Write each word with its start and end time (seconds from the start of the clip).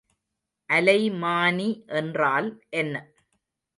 அலைமானி 0.69 1.69
என்றால் 1.93 2.49
என்ன? 2.73 2.95